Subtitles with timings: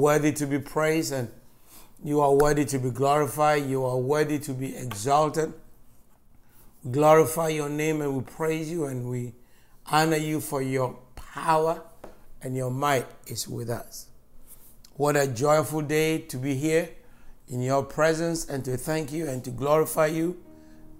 [0.00, 1.30] worthy to be praised and
[2.02, 3.66] you are worthy to be glorified.
[3.66, 5.52] You are worthy to be exalted.
[6.90, 9.34] Glorify your name and we praise you and we
[9.86, 11.82] honor you for your power
[12.42, 14.06] and your might is with us.
[14.94, 16.88] What a joyful day to be here
[17.48, 20.42] in your presence and to thank you and to glorify you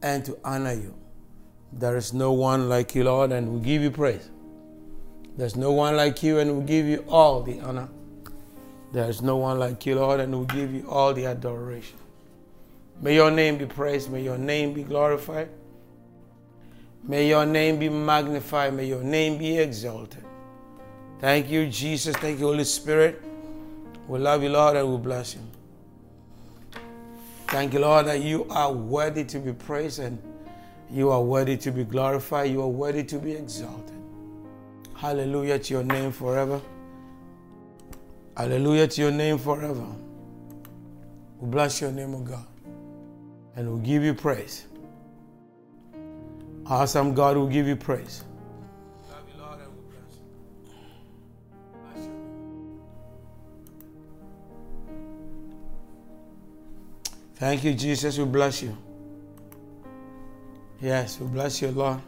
[0.02, 0.94] and to honor you.
[1.72, 4.28] There is no one like you, Lord, and we give you praise.
[5.36, 7.88] There's no one like you, and we give you all the honor.
[8.92, 11.98] There is no one like you, Lord, and we give you all the adoration.
[13.00, 14.10] May your name be praised.
[14.10, 15.48] May your name be glorified.
[17.02, 18.74] May your name be magnified.
[18.74, 20.24] May your name be exalted.
[21.20, 22.16] Thank you, Jesus.
[22.16, 23.22] Thank you, Holy Spirit.
[24.08, 25.40] We love you, Lord, and we bless you.
[27.46, 30.20] Thank you, Lord, that you are worthy to be praised and
[30.90, 32.50] you are worthy to be glorified.
[32.50, 33.96] You are worthy to be exalted.
[34.94, 36.60] Hallelujah to your name forever.
[38.40, 39.86] Hallelujah to your name forever.
[41.38, 42.46] We bless your name, O God,
[43.54, 44.64] and we give you praise.
[46.64, 48.24] Awesome God, we give you praise.
[49.10, 50.72] Love you, Lord, and we bless you.
[51.92, 52.12] Bless you.
[57.34, 58.16] Thank you, Jesus.
[58.16, 58.74] We bless you.
[60.80, 62.00] Yes, we bless you, Lord.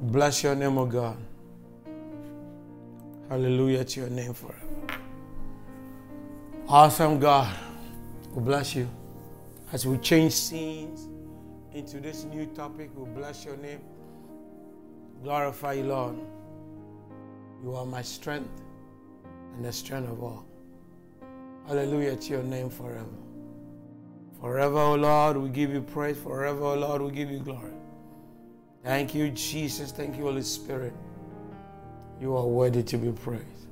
[0.00, 1.16] Bless your name, O God.
[3.34, 4.62] Hallelujah to your name forever.
[6.68, 7.52] Awesome God,
[8.32, 8.88] we bless you.
[9.72, 11.08] As we change scenes
[11.72, 13.80] into this new topic, we bless your name.
[15.24, 16.14] Glorify you, Lord.
[17.64, 18.62] You are my strength
[19.56, 20.46] and the strength of all.
[21.66, 23.16] Hallelujah to your name forever.
[24.40, 26.18] Forever, O Lord, we give you praise.
[26.18, 27.72] Forever, O Lord, we give you glory.
[28.84, 29.90] Thank you, Jesus.
[29.90, 30.92] Thank you, Holy Spirit.
[32.24, 33.68] You are worthy to be praised.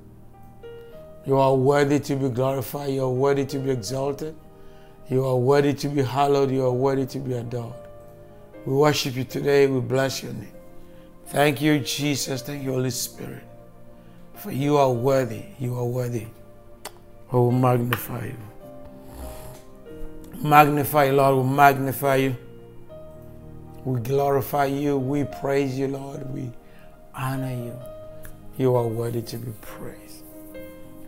[1.25, 2.93] You are worthy to be glorified.
[2.93, 4.35] You are worthy to be exalted.
[5.09, 6.51] You are worthy to be hallowed.
[6.51, 7.73] You are worthy to be adored.
[8.67, 9.65] We worship you today.
[9.65, 10.53] We bless your name.
[11.29, 12.43] Thank you, Jesus.
[12.43, 13.41] Thank you, Holy Spirit.
[14.35, 15.45] For you are worthy.
[15.57, 16.27] You are worthy.
[17.31, 18.37] I will magnify you.
[20.43, 21.43] Magnify Lord.
[21.43, 22.35] We magnify you.
[23.83, 24.99] We glorify you.
[24.99, 26.31] We praise you, Lord.
[26.31, 26.51] We
[27.15, 28.02] honor you.
[28.57, 30.23] You are worthy to be praised.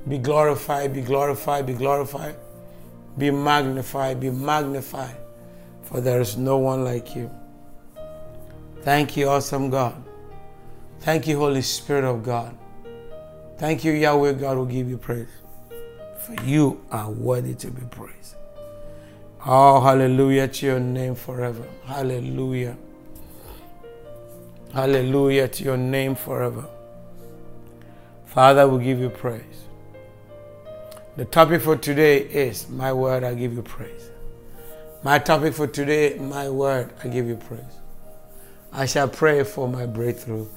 [0.08, 2.36] Be glorified, be glorified, be glorified.
[3.18, 5.16] Be magnified, be magnified.
[5.84, 7.32] For there is no one like you.
[8.82, 9.96] Thank you, awesome God.
[11.00, 12.58] Thank you, Holy Spirit of God.
[13.58, 15.28] Thank you, Yahweh God, will give you praise.
[16.20, 18.36] For you are worthy to be praised.
[19.46, 21.64] Oh, hallelujah to your name forever.
[21.86, 22.76] Hallelujah.
[24.74, 26.66] Hallelujah to your name forever.
[28.36, 29.64] Father, we give you praise.
[31.16, 34.10] The topic for today is My word, I give you praise.
[35.04, 37.80] My topic for today, My word, I give you praise.
[38.74, 40.50] I shall pray for my breakthrough.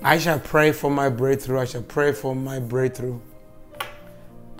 [0.00, 1.58] I shall pray for my breakthrough.
[1.58, 3.18] I shall pray for my breakthrough.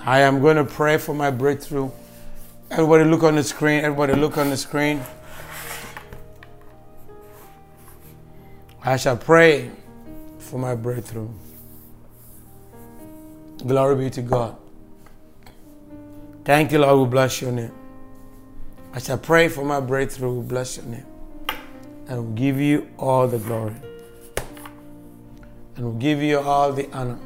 [0.00, 1.92] I am going to pray for my breakthrough.
[2.72, 3.84] Everybody look on the screen.
[3.84, 5.00] Everybody look on the screen.
[8.82, 9.70] I shall pray
[10.40, 11.28] for my breakthrough.
[13.62, 14.56] Glory be to God.
[16.44, 17.06] Thank you, Lord.
[17.06, 17.72] We bless your name.
[18.92, 20.32] I shall pray for my breakthrough.
[20.40, 21.06] We bless your name.
[22.08, 23.76] And we'll give you all the glory.
[25.76, 27.18] And we'll give you all the honor.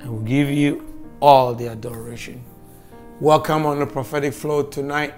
[0.00, 0.86] And we'll give you
[1.20, 2.44] all the adoration.
[3.20, 5.14] Welcome on the prophetic flow tonight.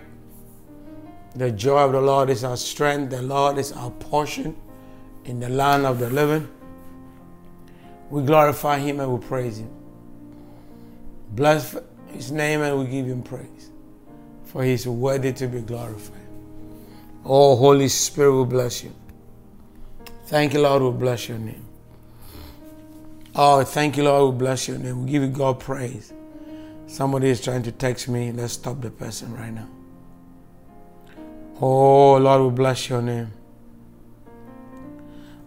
[1.34, 3.10] The joy of the Lord is our strength.
[3.10, 4.56] The Lord is our portion
[5.24, 6.48] in the land of the living.
[8.08, 9.70] We glorify Him and we praise Him.
[11.30, 11.76] Bless
[12.08, 13.70] His name and we give Him praise.
[14.44, 16.16] For He is worthy to be glorified.
[17.24, 18.94] Oh, Holy Spirit, we bless you.
[20.26, 21.64] Thank you, Lord, we bless your name.
[23.34, 25.04] Oh, thank you, Lord, we bless your name.
[25.04, 26.12] We give you God praise.
[26.86, 28.32] Somebody is trying to text me.
[28.32, 29.68] Let's stop the person right now.
[31.60, 33.32] Oh, Lord, we bless your name.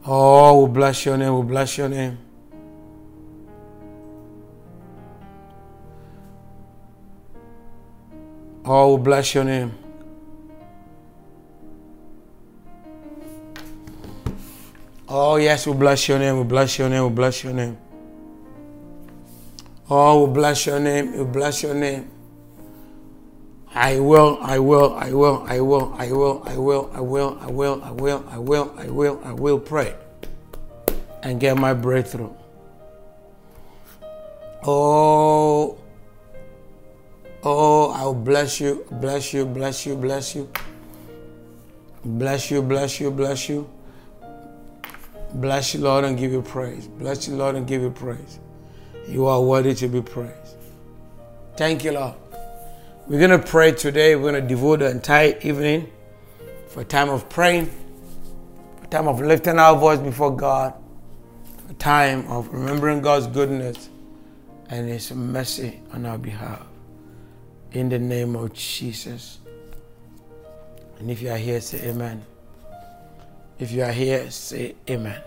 [0.06, 1.36] Oh, we bless your name.
[1.36, 2.18] We bless your name.
[8.66, 9.78] Oh, bless your name.
[15.10, 16.38] Oh, yes, we bless your name.
[16.38, 17.04] We bless your name.
[17.04, 17.78] We bless your name.
[19.90, 21.18] Oh, we bless your name.
[21.18, 22.10] We bless your name.
[23.76, 27.50] I will, I will, I will, I will, I will, I will, I will, I
[27.50, 29.96] will, I will, I will, I will, I will pray
[31.24, 32.30] and get my breakthrough.
[34.64, 35.78] Oh,
[37.44, 40.50] oh, I will bless you, bless you, bless you, bless you.
[42.06, 43.70] Bless you, bless you, bless you.
[45.36, 46.88] Bless you, Lord, and give you praise.
[46.88, 48.40] Bless you, Lord, and give you praise.
[49.08, 50.58] You are worthy to be praised.
[51.56, 52.16] Thank you, Lord.
[53.08, 54.16] We're going to pray today.
[54.16, 55.92] We're going to devote the entire evening
[56.68, 57.70] for a time of praying,
[58.84, 60.74] a time of lifting our voice before God,
[61.70, 63.90] a time of remembering God's goodness
[64.70, 66.66] and His mercy on our behalf.
[67.74, 69.40] In the name of Jesus.
[71.00, 72.24] And if you are here, say amen.
[73.60, 75.22] If you are here, say amen.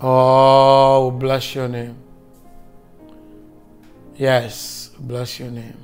[0.00, 1.96] Oh, bless your name.
[4.16, 5.76] Yes, bless your name.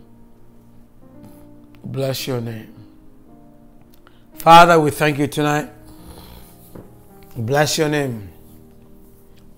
[1.85, 2.73] Bless your name.
[4.35, 5.71] Father, we thank you tonight.
[7.37, 8.31] Bless your name.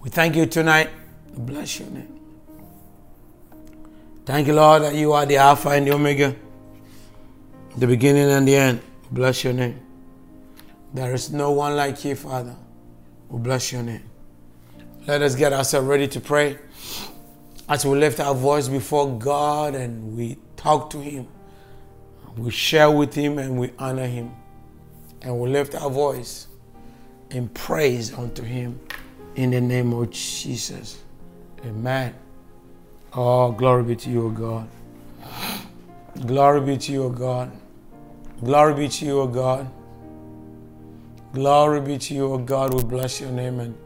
[0.00, 0.90] We thank you tonight.
[1.36, 2.13] Bless your name.
[4.25, 6.35] Thank you, Lord, that you are the Alpha and the Omega,
[7.76, 8.81] the beginning and the end.
[9.11, 9.81] Bless your name.
[10.94, 12.56] There is no one like you, Father.
[13.29, 14.09] We bless your name.
[15.06, 16.59] Let us get ourselves ready to pray
[17.69, 21.29] as we lift our voice before God and we talk to Him.
[22.38, 24.35] We share with Him and we honor Him.
[25.21, 26.47] And we lift our voice
[27.31, 28.81] in praise unto Him
[29.37, 31.03] in the name of Jesus.
[31.67, 32.15] Amen.
[33.16, 34.69] Oh, glory be to you, O God.
[36.26, 37.52] Glory be to you, O God.
[38.43, 39.70] Glory be to you, O God.
[41.32, 42.75] Glory be to you, O God.
[42.75, 43.76] We bless your name and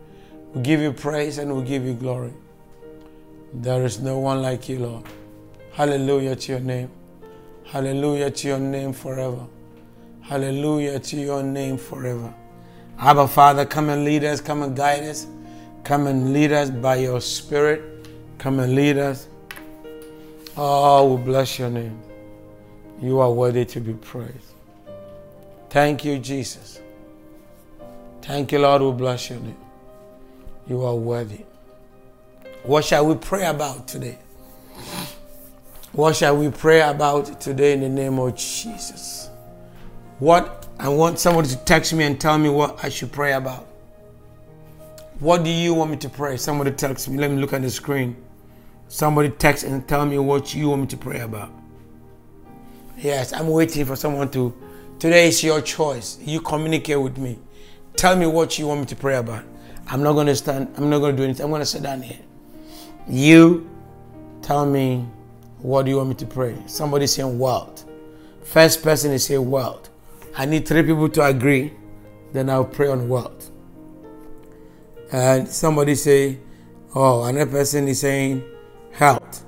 [0.54, 2.32] we give you praise and we give you glory.
[3.52, 5.04] There is no one like you, Lord.
[5.72, 6.90] Hallelujah to your name.
[7.64, 9.46] Hallelujah to your name forever.
[10.22, 12.32] Hallelujah to your name forever.
[12.98, 15.26] Abba, Father, come and lead us, come and guide us,
[15.84, 17.97] come and lead us by your Spirit.
[18.38, 19.28] Come and lead us.
[20.56, 22.00] Oh, we bless your name.
[23.00, 24.54] You are worthy to be praised.
[25.70, 26.80] Thank you, Jesus.
[28.22, 28.82] Thank you, Lord.
[28.82, 29.56] We bless your name.
[30.68, 31.44] You are worthy.
[32.62, 34.18] What shall we pray about today?
[35.92, 39.30] What shall we pray about today in the name of Jesus?
[40.18, 43.66] What I want somebody to text me and tell me what I should pray about.
[45.18, 46.36] What do you want me to pray?
[46.36, 47.18] Somebody text me.
[47.18, 48.16] Let me look at the screen.
[48.88, 51.50] Somebody text and tell me what you want me to pray about.
[52.96, 54.54] Yes, I'm waiting for someone to.
[54.98, 56.18] Today is your choice.
[56.22, 57.38] You communicate with me.
[57.96, 59.44] Tell me what you want me to pray about.
[59.86, 60.72] I'm not going to stand.
[60.76, 61.44] I'm not going to do anything.
[61.44, 62.18] I'm going to sit down here.
[63.08, 63.68] You
[64.42, 65.06] tell me
[65.60, 66.56] what do you want me to pray.
[66.66, 67.84] Somebody saying world.
[68.42, 69.90] First person is saying world.
[70.36, 71.72] I need three people to agree.
[72.32, 73.50] Then I'll pray on world.
[75.12, 76.38] And somebody say,
[76.94, 78.42] oh, another person is saying
[78.98, 79.44] health.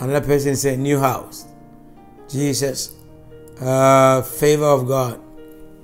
[0.00, 1.44] Another person said, new house.
[2.28, 2.96] Jesus,
[3.60, 5.20] uh, favor of God.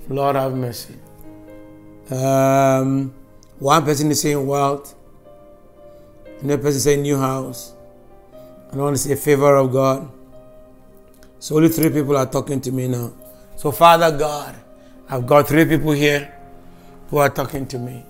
[0.09, 0.95] Lord have mercy.
[2.09, 3.13] Um,
[3.59, 4.95] one person is saying wealth.
[6.41, 7.73] Another person saying new house.
[8.71, 10.11] And one is say favor of God.
[11.37, 13.13] So only three people are talking to me now.
[13.55, 14.55] So Father God,
[15.07, 16.33] I've got three people here
[17.09, 18.03] who are talking to me.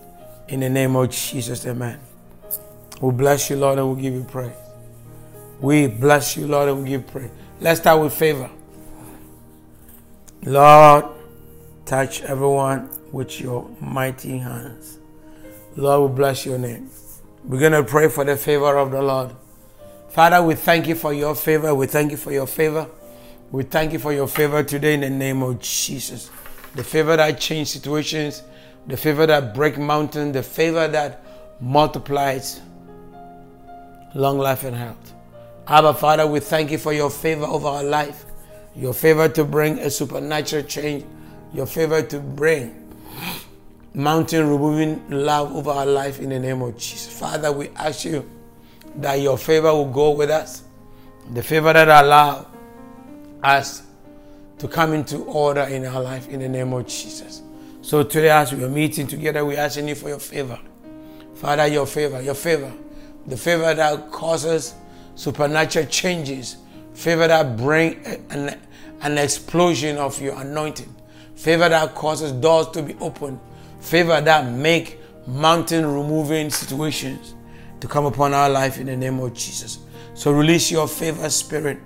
[0.48, 2.00] In the name of Jesus, Amen.
[3.02, 4.54] We bless you, Lord, and we give you praise.
[5.60, 7.32] We bless you, Lord, and we give praise.
[7.60, 8.50] Let's start with favor.
[10.44, 11.06] Lord,
[11.86, 15.00] touch everyone with your mighty hands.
[15.76, 16.92] Lord, we bless your name.
[17.44, 19.32] We're going to pray for the favor of the Lord.
[20.10, 21.74] Father, we thank you for your favor.
[21.74, 22.88] We thank you for your favor.
[23.52, 26.30] We thank you for your favor today in the name of Jesus.
[26.76, 28.44] The favor that changes situations,
[28.86, 31.24] the favor that breaks mountains, the favor that
[31.60, 32.62] multiplies
[34.14, 35.14] long life and health.
[35.68, 38.26] Abba, Father, we thank you for your favor over our life,
[38.76, 41.06] your favor to bring a supernatural change,
[41.54, 42.78] your favor to bring
[43.94, 47.08] mountain removing love over our life in the name of Jesus.
[47.18, 48.30] Father, we ask you
[48.98, 50.64] that your favor will go with us,
[51.34, 52.48] the favor that allow
[53.44, 53.84] us
[54.58, 57.42] to come into order in our life in the name of Jesus.
[57.82, 60.60] So today, as we are meeting together, we're asking you for your favor.
[61.36, 62.72] Father, your favor, your favor
[63.28, 64.74] the favor that causes
[65.16, 66.58] supernatural changes,
[66.94, 68.60] favor that bring an,
[69.02, 70.94] an explosion of your anointing,
[71.36, 73.40] favor that causes doors to be opened,
[73.80, 77.36] favor that make mountain removing situations
[77.80, 79.80] to come upon our life in the name of Jesus.
[80.14, 81.80] So release your favor spirit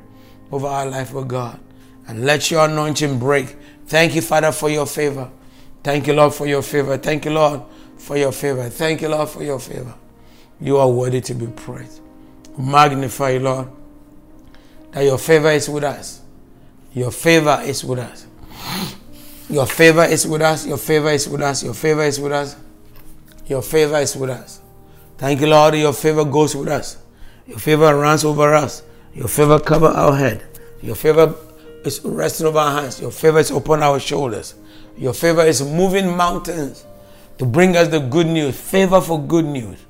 [0.52, 1.60] over our life, oh God,
[2.08, 3.56] and let your anointing break.
[3.88, 5.30] Thank you, Father, for your favor.
[5.84, 6.98] Thank you, Lord, for your favor.
[6.98, 7.62] Thank you, Lord,
[7.98, 8.70] for your favor.
[8.70, 9.94] Thank you, Lord, for your favor.
[10.62, 12.02] You are worthy to be praised.
[12.58, 13.68] magnify Lord,
[14.92, 16.22] that your favor is with us.
[16.94, 18.26] Your favor is with us.
[19.50, 20.66] Your favor is with us.
[20.66, 21.64] Your favor is with us.
[21.64, 22.56] Your favor is with us.
[23.48, 24.62] Your favor is with us.
[25.18, 25.76] Thank you, Lord.
[25.76, 26.98] Your favor goes with us.
[27.46, 28.82] Your favor runs over us.
[29.14, 30.44] Your favor cover our head.
[30.82, 31.36] Your favor
[31.84, 33.00] is resting over our hands.
[33.00, 34.56] Your favor is upon our shoulders.
[34.98, 36.86] Your favor is moving mountains
[37.38, 38.60] to bring us the good news.
[38.60, 39.85] Favor for good news.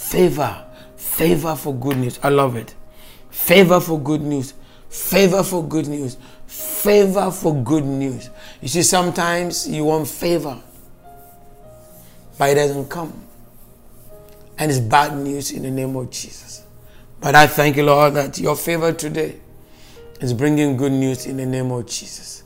[0.00, 0.66] Favor.
[0.96, 2.18] Favor for good news.
[2.22, 2.74] I love it.
[3.30, 4.54] Favor for good news.
[4.88, 6.16] Favor for good news.
[6.46, 8.28] Favor for good news.
[8.60, 10.58] You see, sometimes you want favor,
[12.38, 13.12] but it doesn't come.
[14.58, 16.64] And it's bad news in the name of Jesus.
[17.20, 19.38] But I thank you, Lord, that your favor today
[20.20, 22.42] is bringing good news in the name of Jesus.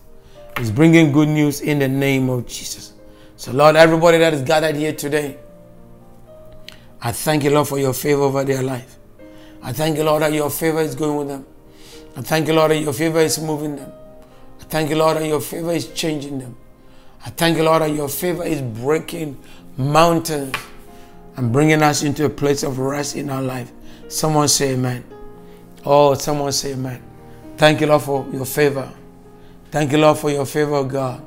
[0.59, 2.93] It's bringing good news in the name of Jesus.
[3.37, 5.39] So, Lord, everybody that is gathered here today,
[7.05, 8.97] I thank you, Lord, for your favor over their life.
[9.63, 11.47] I thank you, Lord, that your favor is going with them.
[12.17, 13.93] I thank you, Lord, that your favor is moving them.
[14.61, 16.57] I thank you, Lord, that your favor is changing them.
[17.25, 19.39] I thank you, Lord, that your favor is breaking
[19.77, 20.55] mountains
[21.37, 23.71] and bringing us into a place of rest in our life.
[24.09, 25.05] Someone say amen.
[25.85, 27.03] Oh, someone say amen.
[27.59, 28.91] Thank you, Lord, for your favor.
[29.71, 31.23] Thank you, Lord, for your favor, God.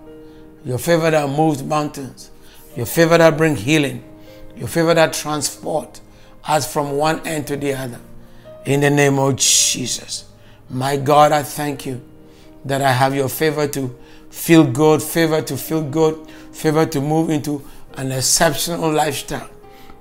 [0.66, 2.32] Your favor that moves mountains.
[2.76, 4.04] Your favor that brings healing.
[4.58, 6.02] Your favor that transport
[6.44, 8.00] us from one end to the other.
[8.66, 10.26] In the name of Jesus.
[10.70, 12.02] My God, I thank you
[12.66, 13.96] that I have your favor to
[14.30, 19.50] feel good, favor to feel good, favor to move into an exceptional lifestyle,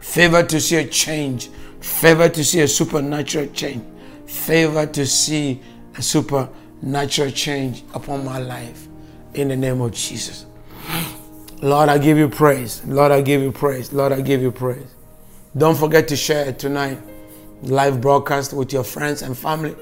[0.01, 1.49] favor to see a change,
[1.81, 3.85] favor to see a supernatural change,
[4.27, 5.61] favor to see
[5.97, 8.89] a supernatural change upon my life
[9.35, 10.47] in the name of Jesus.
[11.63, 12.85] Lord, I give you praise.
[12.85, 13.93] Lord, I give you praise.
[13.93, 14.87] Lord, I give you praise.
[15.57, 16.99] Don't forget to share tonight
[17.63, 19.75] live broadcast with your friends and family.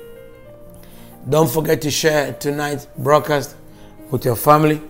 [1.29, 3.57] Don't forget to share tonight's broadcast
[4.11, 4.81] with your family.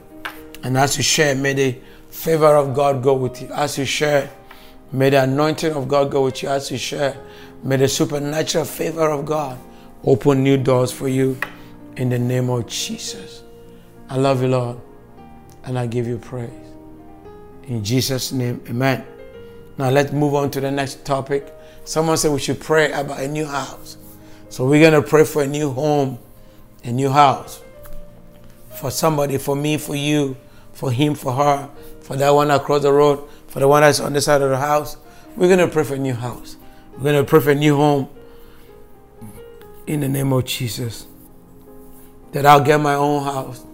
[0.62, 1.78] And as you share, may the
[2.10, 3.48] favor of God go with you.
[3.48, 4.30] As you share,
[4.92, 6.50] may the anointing of God go with you.
[6.50, 7.16] As you share,
[7.62, 9.58] may the supernatural favor of God
[10.04, 11.38] open new doors for you
[11.96, 13.42] in the name of Jesus.
[14.10, 14.78] I love you, Lord,
[15.64, 16.63] and I give you praise.
[17.66, 19.06] In Jesus' name, amen.
[19.78, 21.52] Now let's move on to the next topic.
[21.84, 23.96] Someone said we should pray about a new house.
[24.50, 26.18] So we're going to pray for a new home,
[26.84, 27.62] a new house.
[28.76, 30.36] For somebody, for me, for you,
[30.72, 31.70] for him, for her,
[32.02, 34.58] for that one across the road, for the one that's on the side of the
[34.58, 34.96] house.
[35.36, 36.56] We're going to pray for a new house.
[36.96, 38.08] We're going to pray for a new home
[39.86, 41.06] in the name of Jesus.
[42.32, 43.64] That I'll get my own house.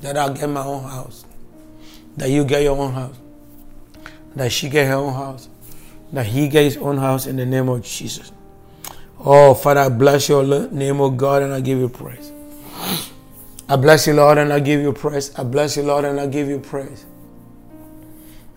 [0.00, 1.24] That I'll get my own house.
[2.18, 3.16] That you get your own house.
[4.34, 5.48] That she get her own house.
[6.12, 8.32] That he get his own house in the name of Jesus.
[9.20, 12.32] Oh, Father, I bless your name, oh God, and I give you praise.
[13.68, 15.32] I bless you, Lord, and I give you praise.
[15.38, 17.04] I bless you, Lord, and I give you praise.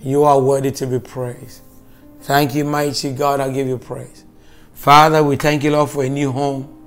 [0.02, 1.62] You are worthy to be praised.
[2.22, 3.40] Thank you, mighty God.
[3.40, 4.24] I give you praise.
[4.74, 6.78] Father, we thank you, Lord, for a new home.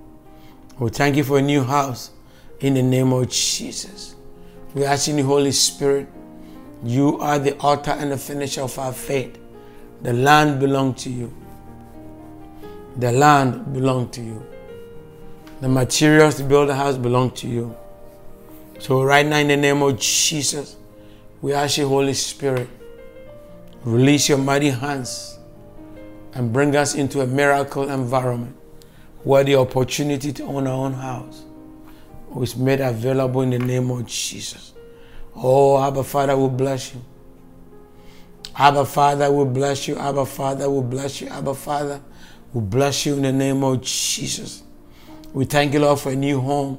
[0.79, 2.11] We thank you for a new house
[2.61, 4.15] in the name of Jesus.
[4.75, 6.09] We ask in the Holy Spirit,
[6.85, 9.39] you are the author and the finisher of our faith.
[10.03, 11.35] The land belongs to you.
[12.99, 14.47] The land belongs to you.
[15.61, 17.75] The materials to build a house belong to you.
[18.79, 20.77] So right now in the name of Jesus,
[21.41, 22.69] we ask you, Holy Spirit,
[23.85, 25.39] release your mighty hands
[26.35, 28.57] and bring us into a miracle environment
[29.23, 31.45] where the opportunity to own our own house
[32.43, 34.74] is made available in the name of Jesus.
[35.37, 37.01] Oh, Abba Father, we bless you.
[38.57, 39.97] Abba Father, we bless you.
[39.97, 41.29] Abba Father, we bless you.
[41.29, 42.01] Abba Father,
[42.53, 44.63] we bless you in the name of Jesus.
[45.33, 46.79] We thank you, Lord, for a new home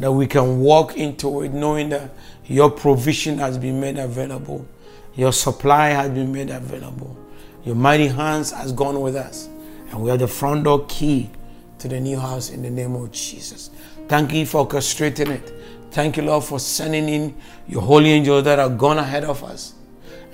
[0.00, 2.12] that we can walk into it knowing that
[2.46, 4.66] your provision has been made available,
[5.14, 7.16] your supply has been made available,
[7.64, 9.48] your mighty hands has gone with us,
[9.90, 11.30] and we have the front door key
[11.78, 13.70] to the new house in the name of Jesus.
[14.08, 15.52] Thank you for orchestrating it.
[15.92, 17.34] Thank you, Lord, for sending in
[17.68, 19.74] your holy angels that are gone ahead of us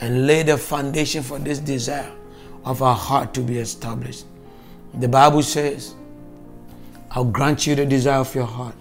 [0.00, 2.12] and lay the foundation for this desire
[2.64, 4.24] of our heart to be established.
[4.94, 5.96] The Bible says,
[7.10, 8.74] I'll grant you the desire of your heart.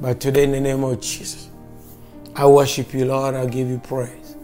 [0.00, 1.48] But today, in the name of Jesus,
[2.34, 3.36] I worship you, Lord.
[3.36, 4.34] I give you praise.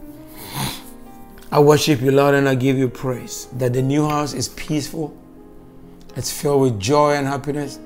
[1.50, 5.16] I worship you, Lord, and I give you praise that the new house is peaceful,
[6.16, 7.78] it's filled with joy and happiness,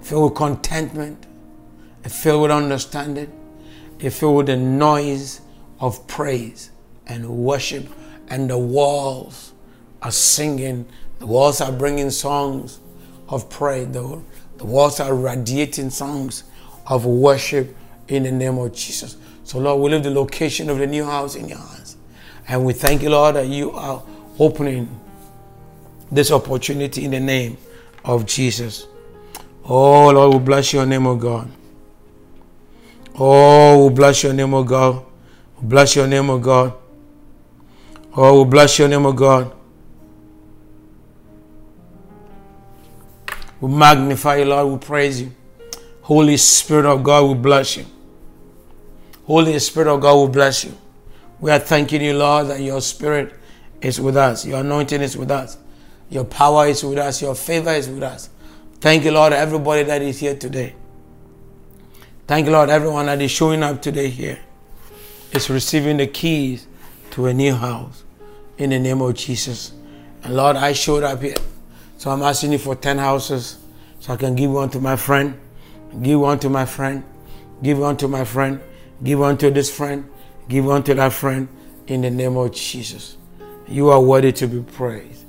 [0.00, 1.26] filled with contentment,
[2.12, 3.32] filled with understanding,
[3.98, 5.40] it's filled with the noise
[5.80, 6.70] of praise
[7.06, 7.86] and worship,
[8.28, 9.52] and the walls
[10.02, 10.86] are singing,
[11.18, 12.80] the walls are bringing songs,
[13.28, 13.88] of praise.
[13.88, 14.22] The,
[14.58, 16.44] the walls are radiating songs
[16.86, 17.74] of worship
[18.08, 19.16] in the name of Jesus.
[19.44, 21.96] So, Lord, we leave the location of the new house in your hands.
[22.48, 24.02] And we thank you, Lord, that you are
[24.38, 25.00] opening
[26.10, 27.56] this opportunity in the name
[28.04, 28.86] of Jesus.
[29.64, 31.50] Oh, Lord, we bless your name, oh God.
[33.16, 35.04] Oh, we bless your name, oh God.
[35.60, 36.74] We bless your name, oh God.
[38.16, 39.52] Oh, we bless your name, oh God.
[43.60, 44.80] We magnify you, Lord.
[44.80, 45.32] We praise you.
[46.02, 47.86] Holy Spirit of God, we bless you.
[49.26, 50.76] Holy Spirit of God, we bless you.
[51.40, 53.32] We are thanking you, Lord, that your Spirit
[53.80, 54.44] is with us.
[54.44, 55.56] Your anointing is with us.
[56.10, 57.22] Your power is with us.
[57.22, 58.28] Your favor is with us.
[58.80, 60.74] Thank you, Lord, everybody that is here today.
[62.26, 64.38] Thank you, Lord, everyone that is showing up today here
[65.32, 66.66] is receiving the keys
[67.10, 68.02] to a new house
[68.56, 69.74] in the name of Jesus.
[70.22, 71.34] And Lord, I showed up here.
[71.98, 73.58] So I'm asking you for 10 houses
[74.00, 75.38] so I can give one to my friend,
[76.00, 77.04] give one to my friend,
[77.62, 78.58] give one to my friend,
[79.02, 80.08] give one to this friend,
[80.48, 81.46] give one to that friend
[81.88, 83.18] in the name of Jesus.
[83.68, 85.26] You are worthy to be praised.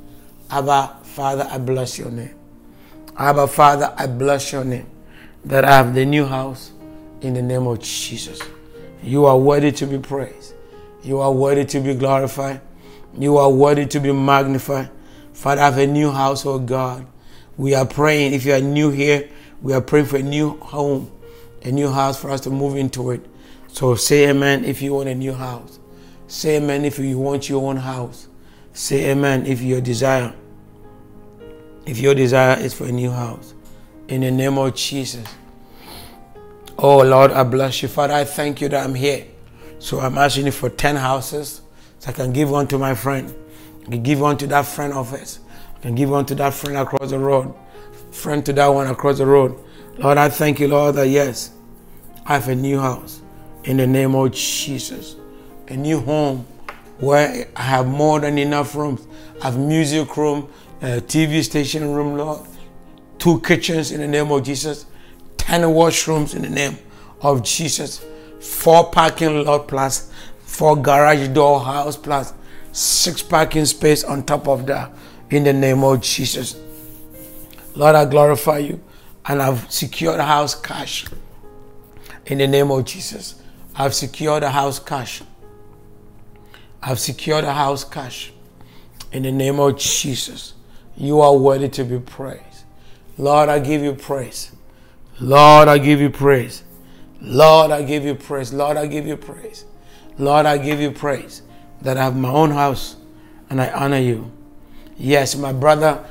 [0.50, 2.36] Abba, Father, I bless your name.
[3.18, 4.90] Abba, Father, I bless your name
[5.44, 6.72] that I have the new house
[7.22, 8.40] in the name of Jesus.
[9.04, 10.54] You are worthy to be praised.
[11.04, 12.62] You are worthy to be glorified.
[13.18, 14.90] You are worthy to be magnified.
[15.34, 17.06] Father, have a new house, oh God.
[17.58, 18.34] We are praying.
[18.34, 19.30] If you are new here,
[19.62, 21.12] we are praying for a new home,
[21.64, 23.26] a new house for us to move into it.
[23.68, 25.80] So say amen if you want a new house.
[26.28, 28.28] Say amen if you want your own house.
[28.74, 30.34] Say amen if your desire
[31.86, 33.54] if your desire is for a new house.
[34.08, 35.28] In the name of Jesus.
[36.78, 37.88] Oh Lord, I bless you.
[37.88, 39.26] Father, I thank you that I'm here.
[39.80, 41.62] So I'm asking you for 10 houses
[42.00, 43.34] so I can give one to my friend.
[43.86, 45.40] I can give one to that friend of his.
[45.78, 47.54] I can give one to that friend across the road.
[48.12, 49.58] Friend to that one across the road.
[49.98, 51.52] Lord, I thank you, Lord, that yes,
[52.26, 53.22] I have a new house
[53.64, 55.16] in the name of Jesus.
[55.70, 56.46] A new home
[57.00, 59.08] where I have more than enough rooms.
[59.42, 60.50] I have music room,
[60.82, 62.46] uh, a TV station room, Lord,
[63.18, 64.86] two kitchens in the name of Jesus,
[65.46, 66.76] 10 washrooms in the name
[67.22, 68.04] of Jesus,
[68.42, 72.34] four parking lot plus four garage door house plus
[72.72, 74.92] six parking space on top of that
[75.30, 76.60] in the name of Jesus.
[77.76, 78.82] Lord, I glorify you
[79.28, 81.06] and I've secured house cash
[82.26, 83.40] in the name of Jesus.
[83.76, 85.22] I've secured a house cash.
[86.82, 88.34] I've secured a house cash
[89.12, 90.56] in the name of Jesus.
[90.98, 92.64] You are worthy to be praised.
[93.20, 94.55] Lord, I give you praise.
[95.20, 96.64] Lord, I give you praise.
[97.22, 98.54] Lord, I give you praise.
[98.54, 99.66] Lord, I give you praise.
[100.18, 101.42] Lord, I give you praise
[101.82, 102.98] that I have my own house
[103.50, 104.32] and I honor you.
[104.98, 106.04] Yes, my brother,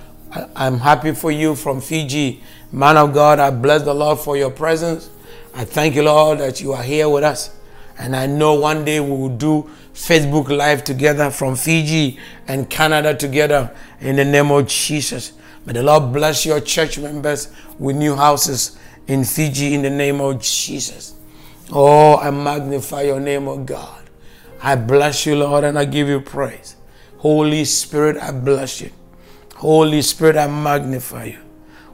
[0.57, 2.43] I'm happy for you from Fiji.
[2.73, 5.11] Man of God, I bless the Lord for your presence.
[5.55, 7.55] I thank you, Lord, that you are here with us.
[7.99, 13.15] And I know one day we will do Facebook Live together from Fiji and Canada
[13.15, 15.33] together in the name of Jesus.
[15.65, 20.21] May the Lord bless your church members with new houses in Fiji in the name
[20.21, 21.15] of Jesus.
[21.71, 24.03] Oh, I magnify your name, oh God.
[24.63, 26.77] I bless you, Lord, and I give you praise.
[27.19, 28.91] Holy Spirit, I bless you.
[29.57, 31.39] Holy Spirit, I magnify you.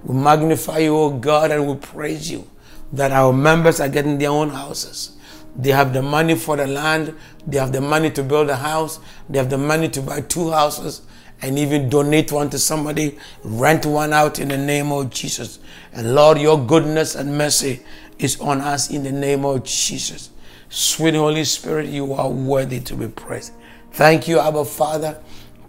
[0.04, 2.48] We magnify you, oh God, and we praise you
[2.92, 5.16] that our members are getting their own houses.
[5.56, 7.14] They have the money for the land.
[7.46, 9.00] They have the money to build a house.
[9.28, 11.02] They have the money to buy two houses
[11.42, 15.58] and even donate one to somebody, rent one out in the name of Jesus.
[15.92, 17.80] And Lord, your goodness and mercy
[18.18, 20.30] is on us in the name of Jesus.
[20.68, 23.52] Sweet Holy Spirit, you are worthy to be praised.
[23.92, 25.20] Thank you, Abba Father.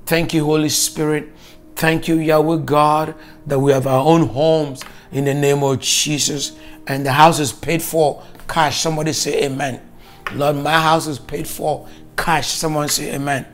[0.05, 1.29] Thank you, Holy Spirit.
[1.75, 3.15] Thank you, Yahweh God,
[3.47, 6.57] that we have our own homes in the name of Jesus.
[6.85, 8.81] And the house is paid for cash.
[8.81, 9.81] Somebody say amen.
[10.33, 12.47] Lord, my house is paid for cash.
[12.49, 13.45] Someone say amen.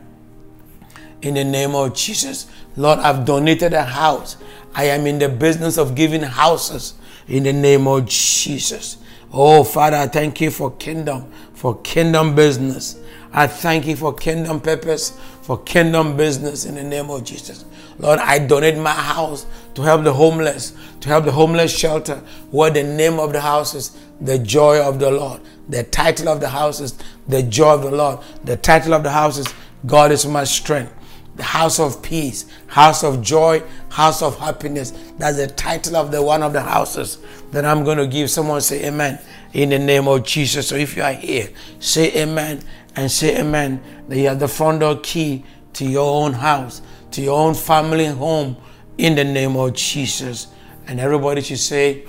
[1.22, 2.48] In the name of Jesus.
[2.76, 4.38] Lord, I've donated a house.
[4.76, 6.94] I am in the business of giving houses
[7.28, 8.98] in the name of Jesus.
[9.34, 13.00] Oh, Father, I thank you for kingdom, for kingdom business.
[13.34, 17.66] I thank you for kingdom purpose, for kingdom business in the name of Jesus.
[18.00, 22.70] Lord, I donate my house to help the homeless, to help the homeless shelter, where
[22.70, 25.42] the name of the house is the joy of the Lord.
[25.68, 28.20] The title of the house is the joy of the Lord.
[28.44, 29.54] The title of the house is
[29.86, 30.94] God is my strength.
[31.38, 34.92] The house of peace, house of joy, house of happiness.
[35.18, 37.20] That's the title of the one of the houses
[37.52, 38.30] that I'm going to give.
[38.30, 39.20] Someone say amen
[39.54, 40.68] in the name of Jesus.
[40.68, 42.62] So if you are here, say amen
[42.96, 43.82] and say amen.
[44.10, 48.08] That you have the front door key to your own house, to your own family
[48.08, 48.58] home
[48.98, 50.48] in the name of Jesus.
[50.88, 52.06] And everybody should say,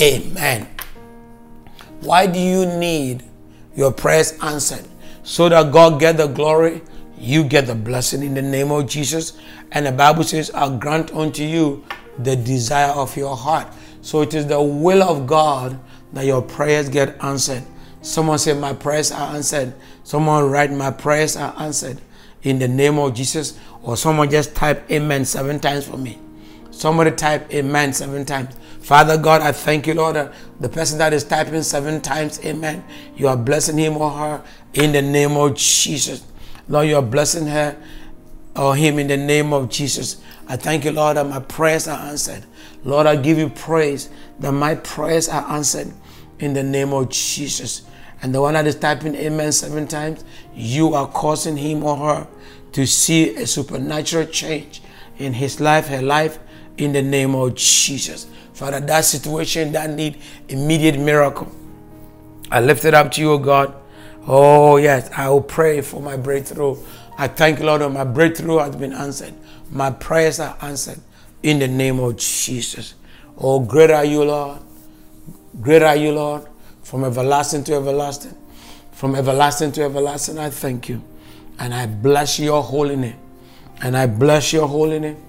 [0.00, 0.68] Amen.
[2.00, 3.22] Why do you need
[3.76, 4.86] your prayers answered?
[5.22, 6.82] So that God get the glory,
[7.22, 9.38] you get the blessing in the name of Jesus.
[9.70, 11.84] And the Bible says, I'll grant unto you
[12.18, 13.72] the desire of your heart.
[14.00, 15.78] So it is the will of God
[16.12, 17.62] that your prayers get answered.
[18.02, 19.72] Someone say, My prayers are answered.
[20.02, 22.00] Someone write, My prayers are answered
[22.42, 23.56] in the name of Jesus.
[23.82, 26.18] Or someone just type Amen seven times for me.
[26.72, 28.56] Somebody type Amen seven times.
[28.80, 30.32] Father God, I thank you, Lord.
[30.58, 32.82] The person that is typing seven times, Amen.
[33.14, 36.24] You are blessing him or her in the name of Jesus.
[36.68, 37.76] Lord, you are blessing her
[38.56, 40.22] or him in the name of Jesus.
[40.48, 42.44] I thank you, Lord, that my prayers are answered.
[42.84, 45.92] Lord, I give you praise that my prayers are answered
[46.38, 47.82] in the name of Jesus.
[48.20, 52.26] And the one that is typing amen seven times, you are causing him or her
[52.72, 54.82] to see a supernatural change
[55.18, 56.38] in his life, her life,
[56.78, 58.26] in the name of Jesus.
[58.54, 61.50] Father, that situation that need immediate miracle.
[62.50, 63.74] I lift it up to you, God.
[64.26, 66.76] Oh, yes, I will pray for my breakthrough.
[67.18, 69.34] I thank Lord, that my breakthrough has been answered.
[69.70, 71.00] My prayers are answered
[71.42, 72.94] in the name of Jesus.
[73.36, 74.60] Oh, great are you, Lord.
[75.60, 76.46] Great are you, Lord.
[76.82, 78.36] From everlasting to everlasting.
[78.92, 81.02] From everlasting to everlasting, I thank you.
[81.58, 83.18] And I bless your holy name.
[83.80, 85.22] And I bless your holy name.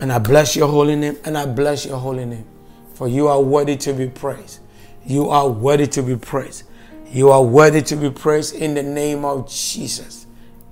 [0.00, 1.18] And I bless your holy name.
[1.24, 2.46] And I bless your holy name.
[2.94, 4.60] For you are worthy to be praised.
[5.04, 6.64] You are worthy to be praised.
[7.10, 10.26] You are worthy to be praised in the name of Jesus.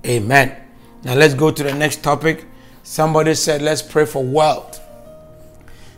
[0.05, 0.55] Amen.
[1.03, 2.45] Now let's go to the next topic.
[2.83, 4.81] Somebody said, let's pray for wealth.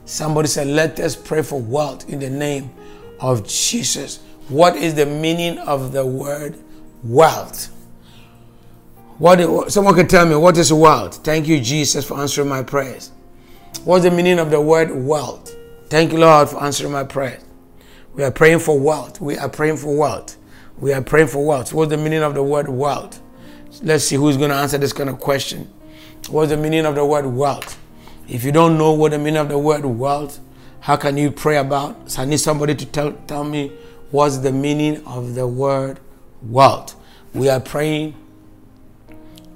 [0.05, 2.71] Somebody said, let us pray for wealth in the name
[3.19, 4.19] of Jesus.
[4.49, 6.57] What is the meaning of the word
[7.03, 7.71] wealth?
[9.19, 11.23] What someone can tell me what is wealth?
[11.23, 13.11] Thank you, Jesus, for answering my prayers.
[13.83, 15.55] What's the meaning of the word wealth?
[15.87, 17.43] Thank you, Lord, for answering my prayers.
[18.13, 19.21] We are praying for wealth.
[19.21, 20.37] We are praying for wealth.
[20.77, 21.73] We are praying for wealth.
[21.73, 23.21] What's the meaning of the word wealth?
[23.81, 25.71] Let's see who's going to answer this kind of question.
[26.29, 27.79] What's the meaning of the word wealth?
[28.27, 30.39] If you don't know what the meaning of the word wealth,
[30.81, 32.11] how can you pray about?
[32.11, 33.69] So I need somebody to tell, tell me
[34.11, 35.99] what's the meaning of the word
[36.41, 36.95] wealth.
[37.33, 38.15] We are praying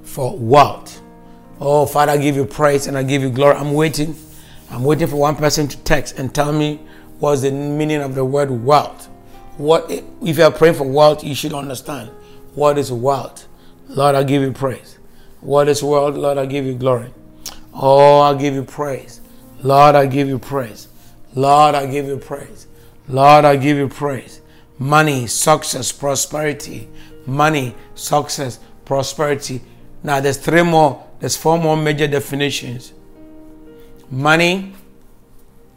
[0.03, 1.01] for wealth.
[1.59, 3.55] Oh, Father, I give you praise and I give you glory.
[3.55, 4.15] I'm waiting.
[4.69, 6.79] I'm waiting for one person to text and tell me
[7.19, 9.07] what's the meaning of the word wealth.
[9.57, 12.09] What if you are praying for wealth, you should understand
[12.53, 13.47] what is wealth.
[13.87, 14.97] Lord, I give you praise.
[15.41, 16.15] What is wealth?
[16.15, 17.13] Lord, I give you glory.
[17.73, 19.21] Oh, I give you praise.
[19.61, 20.87] Lord, I give you praise.
[21.35, 22.67] Lord, I give you praise.
[23.07, 24.41] Lord, I give you praise.
[24.79, 26.87] Money, success, prosperity.
[27.25, 29.61] Money, success, prosperity.
[30.03, 32.93] Now there's three more, there's four more major definitions.
[34.09, 34.73] Money,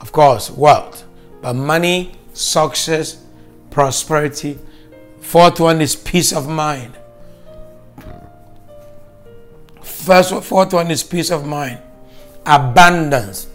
[0.01, 1.05] of course, wealth.
[1.54, 3.24] Money, success,
[3.70, 4.58] prosperity.
[5.20, 6.96] Fourth one is peace of mind.
[9.82, 11.80] First, fourth one is peace of mind
[12.48, 13.46] abundance,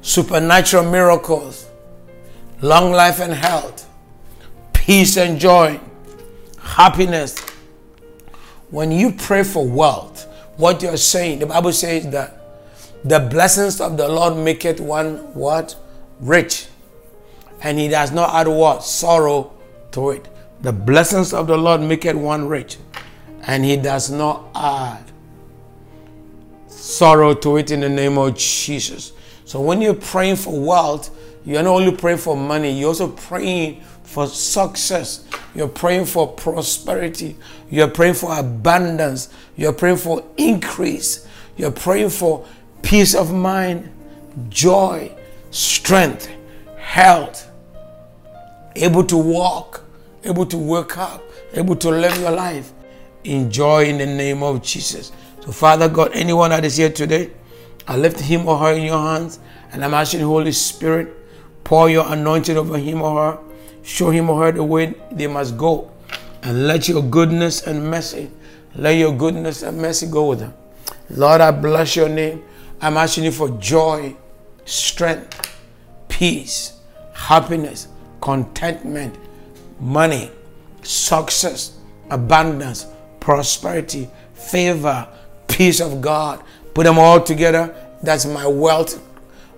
[0.00, 1.68] supernatural miracles,
[2.62, 3.86] long life and health,
[4.72, 5.78] peace and joy,
[6.58, 7.38] happiness.
[8.70, 12.40] When you pray for wealth, what you're saying, the Bible says that
[13.04, 15.76] the blessings of the Lord make it one what?
[16.20, 16.68] Rich.
[17.64, 18.84] And he does not add what?
[18.84, 19.52] Sorrow
[19.92, 20.28] to it.
[20.60, 22.76] The blessings of the Lord make it one rich.
[23.46, 25.10] And he does not add
[26.68, 29.12] sorrow to it in the name of Jesus.
[29.46, 31.10] So when you're praying for wealth,
[31.44, 35.26] you're not only praying for money, you're also praying for success.
[35.54, 37.36] You're praying for prosperity.
[37.70, 39.30] You're praying for abundance.
[39.56, 41.26] You're praying for increase.
[41.56, 42.46] You're praying for
[42.82, 43.90] peace of mind,
[44.48, 45.14] joy,
[45.50, 46.28] strength,
[46.76, 47.50] health,
[48.76, 49.84] able to walk,
[50.24, 52.72] able to wake up, able to live your life.
[53.24, 55.12] Enjoy in the name of Jesus.
[55.44, 57.30] So, Father God, anyone that is here today,
[57.86, 59.38] I lift him or her in your hands,
[59.72, 61.14] and I'm asking Holy Spirit,
[61.64, 63.38] pour your anointing over him or her,
[63.82, 65.90] show him or her the way they must go,
[66.42, 68.30] and let your goodness and mercy,
[68.74, 70.54] let your goodness and mercy go with them.
[71.10, 72.42] Lord, I bless your name.
[72.80, 74.16] I'm asking you for joy,
[74.64, 75.58] strength,
[76.08, 76.80] peace,
[77.14, 77.88] happiness,
[78.24, 79.14] contentment,
[79.78, 80.32] money,
[80.82, 81.78] success,
[82.10, 82.86] abundance,
[83.20, 85.06] prosperity, favor,
[85.46, 86.42] peace of God.
[86.72, 87.74] Put them all together.
[88.02, 89.02] That's my wealth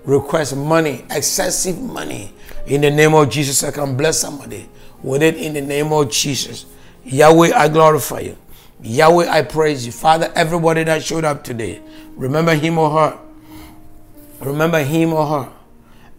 [0.05, 2.35] request money, excessive money.
[2.67, 4.69] In the name of Jesus, I can bless somebody
[5.03, 6.67] with it in the name of Jesus.
[7.05, 8.37] Yahweh, I glorify you.
[8.83, 9.93] Yahweh, I praise you.
[9.93, 11.81] Father, everybody that showed up today,
[12.17, 13.19] remember him or her.
[14.41, 15.53] Remember him or her.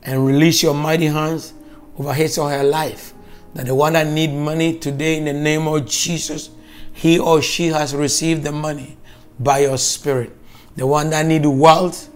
[0.04, 1.54] and release your mighty hands
[1.98, 3.14] over or her life.
[3.54, 6.50] That the one that need money today in the name of Jesus,
[6.94, 8.98] he or she has received the money
[9.40, 10.32] by your spirit.
[10.76, 12.10] The one that need wealth,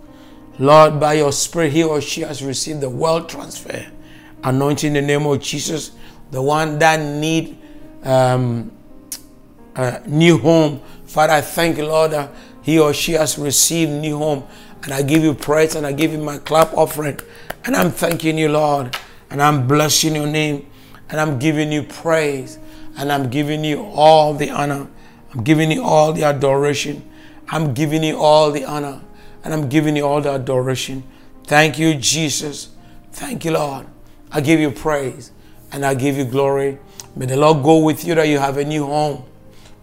[0.59, 3.87] Lord, by your spirit, he or she has received the wealth transfer.
[4.43, 5.91] Anointing in the name of Jesus.
[6.31, 7.57] The one that need
[8.03, 8.71] um,
[9.75, 14.17] a new home, Father, I thank you, Lord, that he or she has received new
[14.17, 14.47] home.
[14.83, 17.19] And I give you praise and I give you my clap offering.
[17.65, 18.95] And I'm thanking you, Lord.
[19.31, 20.67] And I'm blessing your name.
[21.09, 22.59] And I'm giving you praise.
[22.97, 24.87] And I'm giving you all the honor.
[25.33, 27.09] I'm giving you all the adoration.
[27.47, 29.01] I'm giving you all the honor.
[29.43, 31.03] And I'm giving you all the adoration.
[31.45, 32.69] Thank you, Jesus.
[33.11, 33.87] Thank you, Lord.
[34.31, 35.31] I give you praise
[35.71, 36.77] and I give you glory.
[37.15, 39.25] May the Lord go with you that you have a new home.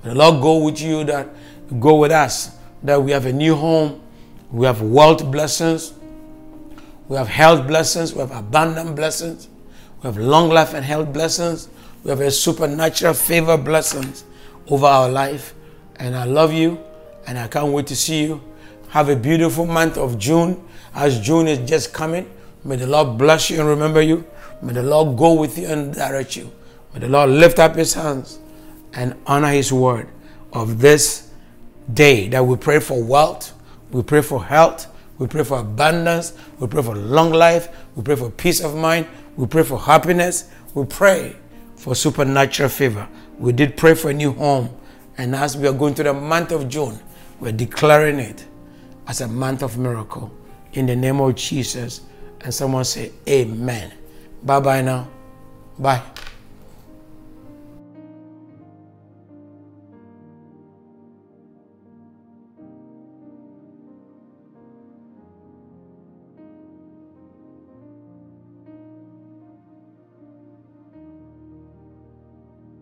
[0.02, 1.28] May the Lord go with you that
[1.78, 4.00] go with us that we have a new home.
[4.50, 5.92] We have wealth blessings.
[7.08, 8.12] We have health blessings.
[8.12, 9.48] We have abundant blessings.
[10.02, 11.68] We have long life and health blessings.
[12.04, 14.24] We have a supernatural favor blessings
[14.68, 15.54] over our life.
[15.96, 16.78] And I love you
[17.26, 18.42] and I can't wait to see you.
[18.90, 20.62] Have a beautiful month of June
[20.94, 22.30] as June is just coming.
[22.64, 24.24] May the Lord bless you and remember you.
[24.62, 26.50] May the Lord go with you and direct you.
[26.92, 28.38] May the Lord lift up his hands
[28.94, 30.08] and honor his word
[30.52, 31.30] of this
[31.92, 33.52] day that we pray for wealth,
[33.90, 34.86] we pray for health,
[35.18, 39.07] we pray for abundance, we pray for long life, we pray for peace of mind,
[39.37, 41.37] we pray for happiness, we pray
[41.76, 43.09] for supernatural favor.
[43.38, 44.68] We did pray for a new home,
[45.16, 46.98] and as we are going to the month of June,
[47.40, 48.46] we're declaring it
[49.07, 50.33] as a month of miracle
[50.72, 52.02] in the name of Jesus.
[52.40, 53.92] And someone say, Amen.
[54.42, 55.09] Bye bye now.
[55.78, 56.02] Bye.